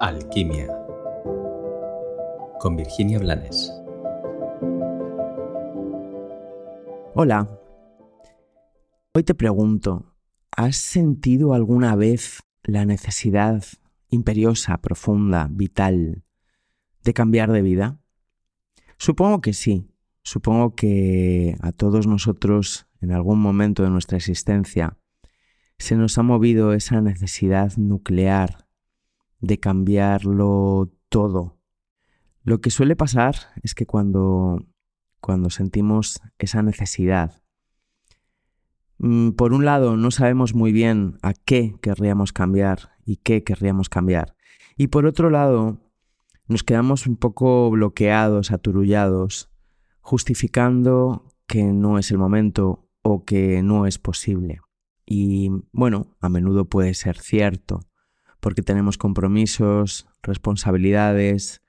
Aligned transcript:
Alquimia 0.00 0.68
con 2.60 2.76
Virginia 2.76 3.18
Blanes. 3.18 3.72
Hola. 7.14 7.50
Hoy 9.12 9.24
te 9.24 9.34
pregunto, 9.34 10.14
¿has 10.56 10.76
sentido 10.76 11.52
alguna 11.52 11.96
vez 11.96 12.40
la 12.62 12.84
necesidad 12.84 13.64
imperiosa, 14.08 14.76
profunda, 14.78 15.48
vital 15.50 16.22
de 17.02 17.12
cambiar 17.12 17.50
de 17.50 17.62
vida? 17.62 18.00
Supongo 18.98 19.40
que 19.40 19.52
sí. 19.52 19.90
Supongo 20.22 20.76
que 20.76 21.56
a 21.60 21.72
todos 21.72 22.06
nosotros 22.06 22.86
en 23.00 23.10
algún 23.10 23.40
momento 23.40 23.82
de 23.82 23.90
nuestra 23.90 24.16
existencia 24.16 24.96
se 25.76 25.96
nos 25.96 26.18
ha 26.18 26.22
movido 26.22 26.72
esa 26.72 27.00
necesidad 27.00 27.76
nuclear 27.76 28.67
de 29.40 29.58
cambiarlo 29.58 30.90
todo. 31.08 31.58
Lo 32.42 32.60
que 32.60 32.70
suele 32.70 32.96
pasar 32.96 33.36
es 33.62 33.74
que 33.74 33.86
cuando, 33.86 34.66
cuando 35.20 35.50
sentimos 35.50 36.20
esa 36.38 36.62
necesidad, 36.62 37.42
mm, 38.98 39.30
por 39.30 39.52
un 39.52 39.64
lado 39.64 39.96
no 39.96 40.10
sabemos 40.10 40.54
muy 40.54 40.72
bien 40.72 41.18
a 41.22 41.34
qué 41.34 41.76
querríamos 41.82 42.32
cambiar 42.32 42.96
y 43.04 43.16
qué 43.16 43.44
querríamos 43.44 43.88
cambiar. 43.88 44.36
Y 44.76 44.88
por 44.88 45.06
otro 45.06 45.30
lado, 45.30 45.80
nos 46.46 46.64
quedamos 46.64 47.06
un 47.06 47.16
poco 47.16 47.70
bloqueados, 47.70 48.52
aturullados, 48.52 49.50
justificando 50.00 51.34
que 51.46 51.64
no 51.64 51.98
es 51.98 52.10
el 52.10 52.18
momento 52.18 52.88
o 53.02 53.24
que 53.24 53.62
no 53.62 53.86
es 53.86 53.98
posible. 53.98 54.60
Y 55.04 55.50
bueno, 55.72 56.16
a 56.20 56.28
menudo 56.28 56.66
puede 56.66 56.94
ser 56.94 57.18
cierto, 57.18 57.80
porque 58.40 58.62
tenemos 58.62 58.98
compromisos, 58.98 60.08
responsabilidades 60.22 61.62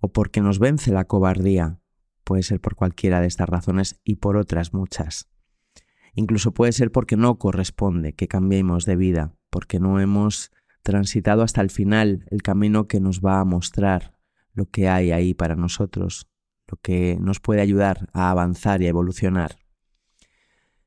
o 0.00 0.12
porque 0.12 0.40
nos 0.40 0.58
vence 0.58 0.92
la 0.92 1.04
cobardía. 1.04 1.80
Puede 2.24 2.42
ser 2.42 2.60
por 2.60 2.74
cualquiera 2.74 3.20
de 3.20 3.26
estas 3.26 3.48
razones 3.48 4.00
y 4.04 4.16
por 4.16 4.36
otras 4.36 4.72
muchas. 4.72 5.28
Incluso 6.14 6.52
puede 6.52 6.72
ser 6.72 6.90
porque 6.90 7.16
no 7.16 7.38
corresponde 7.38 8.14
que 8.14 8.28
cambiemos 8.28 8.84
de 8.84 8.96
vida, 8.96 9.34
porque 9.48 9.80
no 9.80 10.00
hemos 10.00 10.50
transitado 10.82 11.42
hasta 11.42 11.60
el 11.60 11.70
final 11.70 12.24
el 12.30 12.42
camino 12.42 12.88
que 12.88 13.00
nos 13.00 13.20
va 13.20 13.40
a 13.40 13.44
mostrar 13.44 14.16
lo 14.52 14.66
que 14.66 14.88
hay 14.88 15.12
ahí 15.12 15.34
para 15.34 15.56
nosotros, 15.56 16.28
lo 16.66 16.78
que 16.78 17.16
nos 17.20 17.40
puede 17.40 17.60
ayudar 17.60 18.08
a 18.12 18.30
avanzar 18.30 18.82
y 18.82 18.86
a 18.86 18.90
evolucionar. 18.90 19.56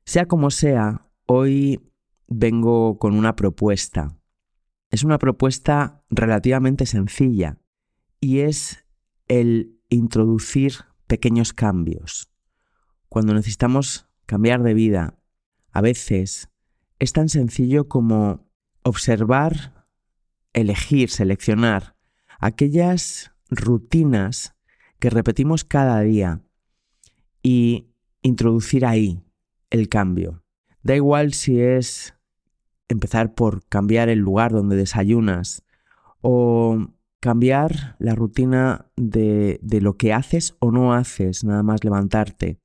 Sea 0.04 0.26
como 0.26 0.50
sea, 0.50 1.08
hoy 1.26 1.80
vengo 2.26 2.98
con 2.98 3.14
una 3.14 3.36
propuesta 3.36 4.18
es 4.94 5.02
una 5.02 5.18
propuesta 5.18 6.04
relativamente 6.08 6.86
sencilla 6.86 7.58
y 8.20 8.40
es 8.40 8.86
el 9.26 9.80
introducir 9.88 10.84
pequeños 11.08 11.52
cambios. 11.52 12.30
Cuando 13.08 13.34
necesitamos 13.34 14.08
cambiar 14.24 14.62
de 14.62 14.72
vida, 14.72 15.18
a 15.72 15.80
veces 15.80 16.48
es 17.00 17.12
tan 17.12 17.28
sencillo 17.28 17.88
como 17.88 18.48
observar, 18.84 19.84
elegir, 20.52 21.10
seleccionar 21.10 21.96
aquellas 22.38 23.32
rutinas 23.50 24.54
que 25.00 25.10
repetimos 25.10 25.64
cada 25.64 26.02
día 26.02 26.40
y 27.42 27.88
introducir 28.22 28.86
ahí 28.86 29.24
el 29.70 29.88
cambio. 29.88 30.44
Da 30.84 30.94
igual 30.94 31.32
si 31.32 31.60
es 31.60 32.14
empezar 32.88 33.34
por 33.34 33.64
cambiar 33.66 34.08
el 34.08 34.18
lugar 34.18 34.52
donde 34.52 34.76
desayunas 34.76 35.64
o 36.20 36.88
cambiar 37.20 37.96
la 37.98 38.14
rutina 38.14 38.86
de, 38.96 39.58
de, 39.62 39.80
lo 39.80 39.96
que 39.96 40.12
haces 40.12 40.56
o 40.58 40.70
no 40.70 40.92
haces, 40.92 41.44
nada 41.44 41.62
más 41.62 41.82
levantarte, 41.84 42.60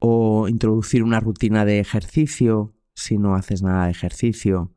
o 0.00 0.48
introducir 0.48 1.02
una 1.02 1.20
rutina 1.20 1.64
de 1.64 1.78
ejercicio 1.78 2.74
si 2.94 3.18
no 3.18 3.36
haces 3.36 3.62
nada 3.62 3.84
de 3.84 3.92
ejercicio, 3.92 4.74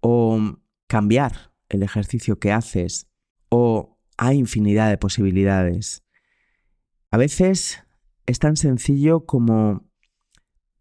o 0.00 0.56
cambiar 0.86 1.52
el 1.68 1.82
ejercicio 1.82 2.38
que 2.38 2.52
haces, 2.52 3.08
o 3.50 3.98
hay 4.16 4.38
infinidad 4.38 4.88
de 4.88 4.98
posibilidades. 4.98 6.02
A 7.10 7.18
veces 7.18 7.82
es 8.26 8.38
tan 8.38 8.56
sencillo 8.56 9.26
como 9.26 9.86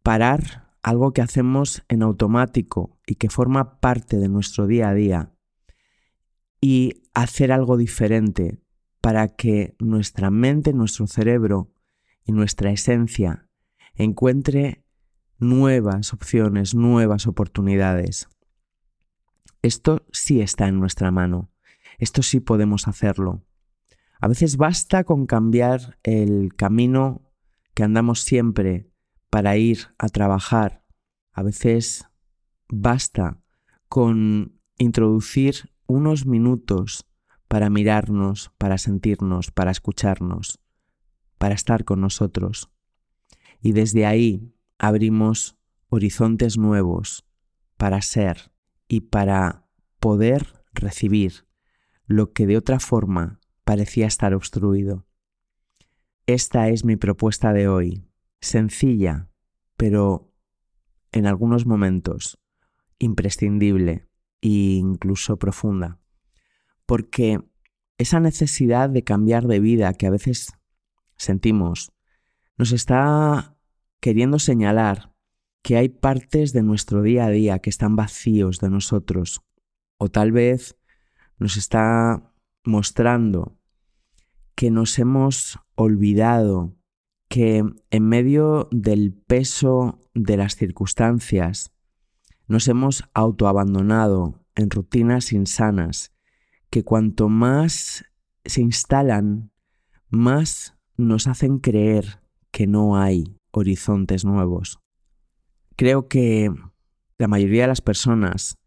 parar 0.03 0.60
algo 0.83 1.13
que 1.13 1.21
hacemos 1.21 1.83
en 1.89 2.01
automático 2.03 2.99
y 3.05 3.15
que 3.15 3.29
forma 3.29 3.79
parte 3.79 4.17
de 4.17 4.29
nuestro 4.29 4.67
día 4.67 4.89
a 4.89 4.93
día 4.93 5.33
y 6.59 7.03
hacer 7.13 7.51
algo 7.51 7.77
diferente 7.77 8.61
para 9.01 9.27
que 9.29 9.75
nuestra 9.79 10.29
mente, 10.29 10.73
nuestro 10.73 11.07
cerebro 11.07 11.73
y 12.23 12.31
nuestra 12.31 12.71
esencia 12.71 13.49
encuentre 13.95 14.85
nuevas 15.39 16.13
opciones, 16.13 16.75
nuevas 16.75 17.27
oportunidades. 17.27 18.29
Esto 19.63 20.05
sí 20.11 20.41
está 20.41 20.67
en 20.67 20.79
nuestra 20.79 21.11
mano, 21.11 21.51
esto 21.97 22.21
sí 22.21 22.39
podemos 22.39 22.87
hacerlo. 22.87 23.43
A 24.19 24.27
veces 24.27 24.57
basta 24.57 25.03
con 25.03 25.25
cambiar 25.25 25.97
el 26.03 26.53
camino 26.55 27.31
que 27.73 27.83
andamos 27.83 28.21
siempre 28.21 28.90
para 29.31 29.57
ir 29.57 29.87
a 29.97 30.09
trabajar. 30.09 30.83
A 31.31 31.41
veces 31.41 32.05
basta 32.67 33.41
con 33.87 34.59
introducir 34.77 35.71
unos 35.87 36.25
minutos 36.27 37.07
para 37.47 37.69
mirarnos, 37.69 38.51
para 38.57 38.77
sentirnos, 38.77 39.49
para 39.51 39.71
escucharnos, 39.71 40.59
para 41.37 41.55
estar 41.55 41.85
con 41.85 42.01
nosotros. 42.01 42.69
Y 43.61 43.71
desde 43.71 44.05
ahí 44.05 44.53
abrimos 44.77 45.57
horizontes 45.89 46.57
nuevos 46.57 47.25
para 47.77 48.01
ser 48.01 48.51
y 48.87 49.01
para 49.01 49.65
poder 49.99 50.65
recibir 50.73 51.47
lo 52.05 52.33
que 52.33 52.47
de 52.47 52.57
otra 52.57 52.79
forma 52.79 53.39
parecía 53.63 54.07
estar 54.07 54.33
obstruido. 54.33 55.07
Esta 56.25 56.67
es 56.67 56.83
mi 56.83 56.97
propuesta 56.97 57.53
de 57.53 57.67
hoy 57.67 58.10
sencilla, 58.41 59.29
pero 59.77 60.33
en 61.11 61.27
algunos 61.27 61.65
momentos 61.65 62.39
imprescindible 62.99 64.07
e 64.41 64.49
incluso 64.49 65.37
profunda. 65.37 65.99
Porque 66.85 67.39
esa 67.97 68.19
necesidad 68.19 68.89
de 68.89 69.03
cambiar 69.03 69.47
de 69.47 69.59
vida 69.59 69.93
que 69.93 70.07
a 70.07 70.11
veces 70.11 70.53
sentimos 71.15 71.91
nos 72.57 72.71
está 72.71 73.55
queriendo 73.99 74.39
señalar 74.39 75.13
que 75.61 75.77
hay 75.77 75.89
partes 75.89 76.53
de 76.53 76.63
nuestro 76.63 77.03
día 77.03 77.25
a 77.25 77.29
día 77.29 77.59
que 77.59 77.69
están 77.69 77.95
vacíos 77.95 78.59
de 78.59 78.69
nosotros. 78.69 79.41
O 79.97 80.09
tal 80.09 80.31
vez 80.31 80.75
nos 81.37 81.57
está 81.57 82.33
mostrando 82.63 83.57
que 84.55 84.71
nos 84.71 84.97
hemos 84.99 85.59
olvidado 85.75 86.75
que 87.31 87.63
en 87.91 88.09
medio 88.09 88.67
del 88.71 89.13
peso 89.13 90.01
de 90.13 90.35
las 90.35 90.57
circunstancias 90.57 91.71
nos 92.49 92.67
hemos 92.67 93.05
autoabandonado 93.13 94.43
en 94.53 94.69
rutinas 94.69 95.31
insanas 95.31 96.11
que 96.69 96.83
cuanto 96.83 97.29
más 97.29 98.03
se 98.43 98.59
instalan, 98.59 99.49
más 100.09 100.75
nos 100.97 101.27
hacen 101.27 101.59
creer 101.59 102.21
que 102.51 102.67
no 102.67 102.97
hay 102.97 103.37
horizontes 103.51 104.25
nuevos. 104.25 104.81
Creo 105.77 106.09
que 106.09 106.53
la 107.17 107.29
mayoría 107.29 107.61
de 107.61 107.69
las 107.69 107.81
personas 107.81 108.57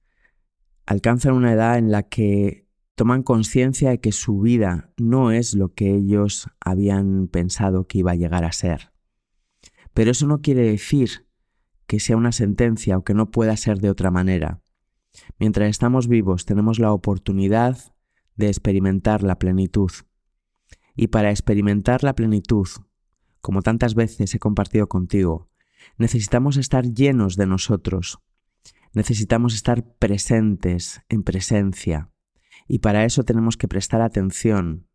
alcanzan 0.87 1.35
una 1.35 1.53
edad 1.53 1.77
en 1.77 1.91
la 1.91 2.05
que 2.05 2.64
toman 2.95 3.23
conciencia 3.23 3.91
de 3.91 4.01
que 4.01 4.13
su 4.13 4.41
vida 4.41 4.93
no 4.97 5.33
es 5.33 5.55
lo 5.55 5.75
que 5.75 5.95
ellos 5.95 6.49
habían 6.61 7.29
pensado 7.29 7.87
que 7.87 7.99
iba 7.99 8.13
a 8.13 8.17
llegar 8.17 8.45
a 8.45 8.53
ser. 8.53 8.93
Pero 9.93 10.11
eso 10.11 10.27
no 10.27 10.41
quiere 10.41 10.63
decir 10.63 11.27
que 11.87 12.01
sea 12.01 12.17
una 12.17 12.33
sentencia 12.33 12.97
o 12.97 13.05
que 13.05 13.15
no 13.15 13.31
pueda 13.31 13.57
ser 13.57 13.79
de 13.79 13.91
otra 13.91 14.11
manera. 14.11 14.63
Mientras 15.39 15.69
estamos 15.69 16.09
vivos 16.09 16.45
tenemos 16.45 16.79
la 16.79 16.93
oportunidad 16.93 17.79
de 18.37 18.49
experimentar 18.49 19.23
la 19.23 19.39
plenitud. 19.39 19.91
Y 20.97 21.09
para 21.09 21.31
experimentar 21.31 22.05
la 22.05 22.15
plenitud, 22.15 22.69
como 23.41 23.63
tantas 23.63 23.95
veces 23.95 24.35
he 24.35 24.39
compartido 24.39 24.89
contigo, 24.89 25.51
necesitamos 25.99 26.57
estar 26.57 26.85
llenos 26.85 27.37
de 27.37 27.47
nosotros. 27.47 28.21
Necesitamos 28.93 29.55
estar 29.55 29.85
presentes 29.99 31.03
en 31.09 31.25
presencia, 31.25 32.14
y 32.67 32.79
para 32.79 33.05
eso 33.05 33.25
tenemos 33.25 33.57
que 33.57 33.69
prestar 33.69 34.01
atención 34.01 34.87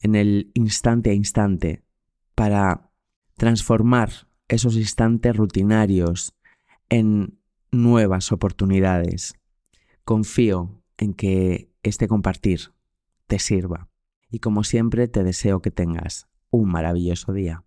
en 0.00 0.14
el 0.14 0.50
instante 0.54 1.10
a 1.10 1.14
instante 1.14 1.82
para 2.34 2.90
transformar 3.36 4.10
esos 4.48 4.76
instantes 4.76 5.36
rutinarios 5.36 6.34
en 6.88 7.38
nuevas 7.70 8.32
oportunidades. 8.32 9.34
Confío 10.04 10.82
en 10.96 11.14
que 11.14 11.70
este 11.82 12.08
compartir 12.08 12.72
te 13.26 13.38
sirva. 13.38 13.88
Y 14.30 14.40
como 14.40 14.64
siempre 14.64 15.08
te 15.08 15.24
deseo 15.24 15.60
que 15.60 15.70
tengas 15.70 16.28
un 16.50 16.70
maravilloso 16.70 17.32
día. 17.32 17.65